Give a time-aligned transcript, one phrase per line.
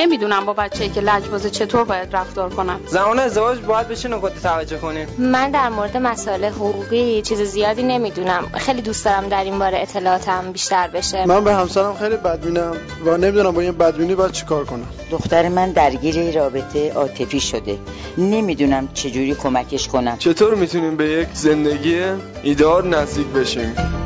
[0.00, 2.80] نمی‌دونم با بچه‌ای که لجبازه چطور باید رفتار کنم.
[2.86, 7.82] زمان ازدواج باید به چه نکاتی توجه کنیم من در مورد مسائل حقوقی چیز زیادی
[7.82, 8.46] نمی‌دونم.
[8.54, 11.26] خیلی دوست دارم در این باره اطلاعاتم بیشتر بشه.
[11.26, 12.72] من به همسرم خیلی بدبینم
[13.06, 14.86] و نمی‌دونم با این بدبینی باید چیکار کنم.
[15.10, 17.78] دختر من درگیر رابطه عاطفی شده.
[18.18, 20.16] نمی‌دونم چجوری کمکش کنم.
[20.18, 22.02] چطور می‌تونیم به یک زندگی
[22.42, 23.99] ایدار نزدیک بشیم؟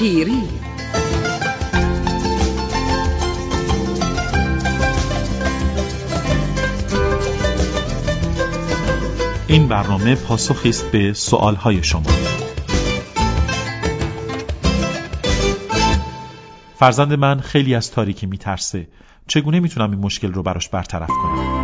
[0.00, 0.42] شیری.
[9.48, 12.02] این برنامه پاسخی است به سوالهای شما.
[16.78, 18.88] فرزند من خیلی از تاریکی میترسه.
[19.26, 21.59] چگونه می‌تونم این مشکل رو براش برطرف کنم؟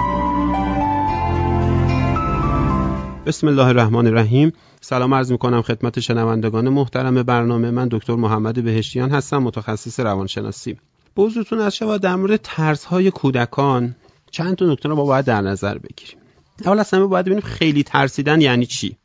[3.26, 4.52] بسم الله الرحمن الرحیم.
[4.80, 7.70] سلام عرض می‌کنم خدمت شنوندگان محترم برنامه.
[7.70, 10.76] من دکتر محمد بهشتیان هستم متخصص روانشناسی.
[11.14, 13.96] بوزتون از شما در مورد ترس های کودکان
[14.30, 16.16] چند تا نکته رو ما باید در نظر بگیریم.
[16.64, 18.96] اول از همه باید ببینیم خیلی ترسیدن یعنی چی؟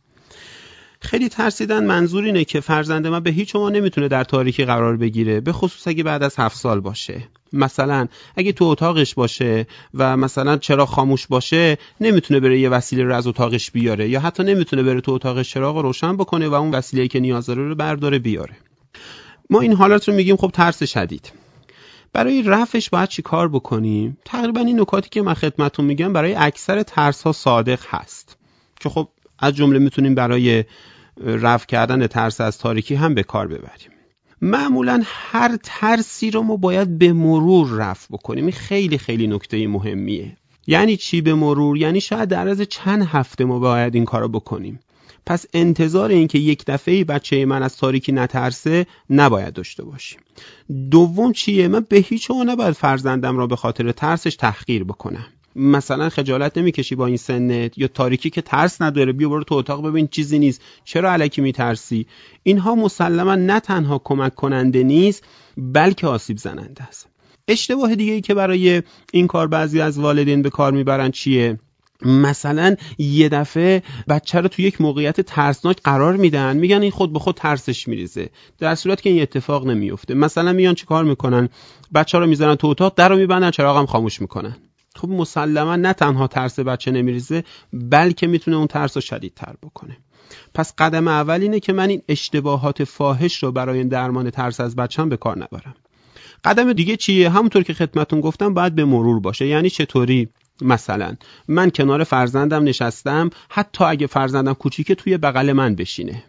[1.03, 5.41] خیلی ترسیدن منظور اینه که فرزند من به هیچ شما نمی‌تونه در تاریکی قرار بگیره
[5.41, 7.23] به خصوص اگه بعد از هفت سال باشه.
[7.53, 13.15] مثلا اگه تو اتاقش باشه و مثلا چرا خاموش باشه نمی‌تونه بره یه وسیله رو
[13.15, 17.07] از اتاقش بیاره یا حتی نمی‌تونه بره تو اتاقش چراغ روشن بکنه و اون وسیله
[17.07, 18.55] که نیاز داره رو برداره بیاره.
[19.49, 21.31] ما این حالات رو میگیم خب ترس شدید.
[22.13, 26.83] برای رفعش باید چی کار بکنیم؟ تقریبا این نکاتی که من خدمتتون میگم برای اکثر
[26.83, 28.37] ترس ها صادق هست.
[28.79, 29.09] که خب
[29.41, 30.63] از جمله می‌تونیم برای
[31.23, 33.91] رفع کردن ترس از تاریکی هم به کار ببریم.
[34.41, 38.43] معمولا هر ترسی رو ما باید به مرور رفع بکنیم.
[38.43, 40.37] این خیلی خیلی نکته مهمیه.
[40.67, 44.79] یعنی چی به مرور؟ یعنی شاید در از چند هفته ما باید این کارو بکنیم.
[45.25, 50.19] پس انتظار این که یک دفعه بچه من از تاریکی نترسه نباید داشته باشیم.
[50.91, 55.25] دوم چیه؟ من به هیچ عنوان نباید فرزندم را به خاطر ترسش تحقیر بکنم.
[55.55, 59.87] مثلا خجالت نمی‌کشی با این سنت یا تاریکی که ترس نداره بیا برو تو اتاق
[59.87, 60.61] ببین چیزی نیست.
[60.83, 62.07] چرا علکی میترسی؟
[62.43, 65.23] اینها مسلما نه تنها کمک کننده نیست
[65.57, 67.07] بلکه آسیب زننده است.
[67.47, 71.59] اشتباه دیگه ای که برای این کار بعضی از والدین به کار می‌برن چیه؟
[72.05, 77.19] مثلا یه دفعه بچه رو تو یک موقعیت ترسناک قرار میدن میگن این خود به
[77.19, 78.29] خود ترسش میریزه.
[78.59, 81.49] در صورت که این اتفاق نمیفته مثلا میان چی کار می‌کنن؟
[81.93, 84.55] بچه رو می‌زنن تو اتاق در رو میبندن چراغم خاموش می‌کنن.
[84.95, 87.43] خب مسلما نه تنها ترس بچه نمیریزه
[87.73, 89.97] بلکه می‌تونه اون ترس رو شدیدتر بکنه.
[90.53, 95.09] پس قدم اول اینه که من این اشتباهات فاحش رو برای درمان ترس از بچم
[95.09, 95.75] به کار نبرم.
[96.43, 99.47] قدم دیگه چیه؟ همونطور که خدمتون گفتم باید به مرور باشه.
[99.47, 100.29] یعنی چطوری؟
[100.61, 101.15] مثلا
[101.47, 106.23] من کنار فرزندم نشستم حتی اگه فرزندم کوچیکه توی بغل من بشینه.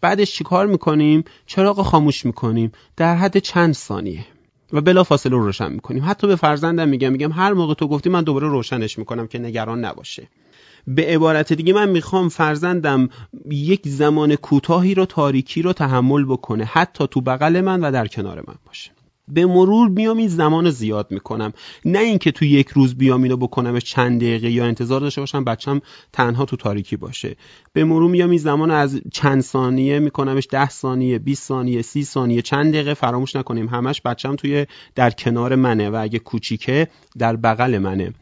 [0.00, 2.72] بعدش چیکار می‌کنیم؟ چراغ خاموش می‌کنیم.
[2.96, 4.26] در حد چند ثانیه.
[4.72, 6.04] و بلا فاصله رو روشن می‌کنیم.
[6.06, 9.84] حتی به فرزندم میگم میگم هر موقع تو گفتی من دوباره روشنش می‌کنم که نگران
[9.84, 10.28] نباشه.
[10.86, 13.08] به عبارت دیگه من می‌خوام فرزندم
[13.50, 18.44] یک زمان کوتاهی رو تاریکی رو تحمل بکنه حتی تو بغل من و در کنار
[18.48, 18.90] من باشه.
[19.34, 21.52] به مرور بیام این زمان زیاد می‌کنم.
[21.84, 25.80] نه اینکه تو یک روز بیام اینو بکنمش چند دقیقه یا انتظار داشته باشم بچم
[26.12, 27.36] تنها تو تاریکی باشه.
[27.72, 32.42] به مرور میام این زمان از چند ثانیه میکنمش ده ثانیه 20 ثانیه سی ثانیه
[32.42, 33.68] چند دقیقه فراموش نکنیم.
[33.68, 38.12] همش بچم توی در کنار منه و اگه کوچیکه در بغل منه.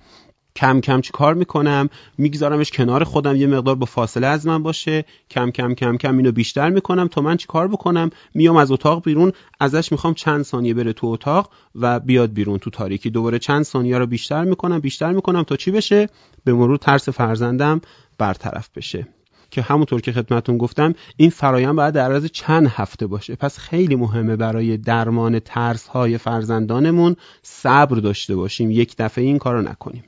[0.58, 1.88] کم کم چی کار می‌کنم؟
[2.18, 5.04] میگذارمش کنار خودم یه مقدار با فاصله از من باشه.
[5.30, 9.04] کم کم کم کم اینو بیشتر می‌کنم تا من چی کار بکنم؟ میام از اتاق
[9.04, 13.10] بیرون ازش می‌خوام چند ثانیه بره تو اتاق و بیاد بیرون تو تاریکی.
[13.10, 16.08] دوباره چند ثانیه رو بیشتر می‌کنم بیشتر می‌کنم تا چی بشه؟
[16.44, 17.80] به مرور ترس فرزندم
[18.18, 19.06] برطرف بشه.
[19.50, 23.36] که همونطور که خدمتون گفتم این فرایند باید در عرض چند هفته باشه.
[23.36, 28.70] پس خیلی مهمه برای درمان ترس های فرزندانمون صبر داشته باشیم.
[28.70, 30.04] یک دفعه این کارو نکنیم.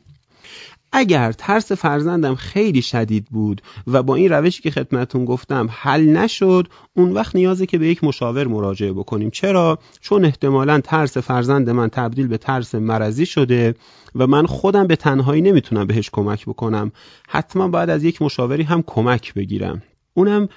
[0.92, 6.68] اگر ترس فرزندم خیلی شدید بود و با این روشی که خدمتون گفتم حل نشد
[6.96, 9.30] اون وقت نیازه که به یک مشاور مراجعه بکنیم.
[9.30, 13.74] چرا؟ چون احتمالا ترس فرزند من تبدیل به ترس مرضی شده
[14.14, 16.92] و من خودم به تنهایی نمی‌تونم بهش کمک بکنم.
[17.28, 19.82] حتما باید از یک مشاوری هم کمک بگیرم.
[20.20, 20.48] اونم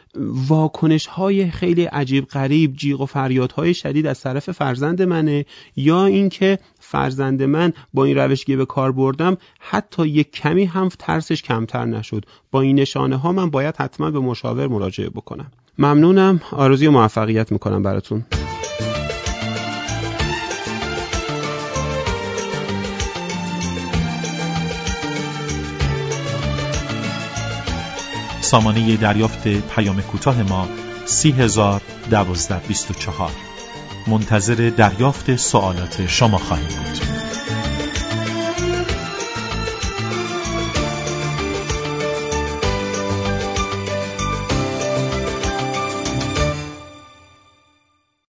[0.47, 5.45] واکنش های خیلی عجیب غریب جیغ و فریادهای شدید از طرف فرزند منه
[5.75, 10.89] یا اینکه فرزند من با این روش که به کار بردم حتی یک کمی هم
[10.99, 12.25] ترسش کمتر نشد.
[12.51, 15.51] با این نشانه ها من باید حتما به مشاور مراجعه بکنم.
[15.77, 16.41] ممنونم.
[16.51, 18.25] آرزوی موفقیت می‌کنم براتون.
[28.43, 30.67] سامانه دریافت پیام کوتاه ما
[31.05, 31.81] سی هزار
[32.11, 33.31] دوازده بیست و چهار.
[34.07, 37.22] منتظر دریافت سوالات شما خواهیم بود.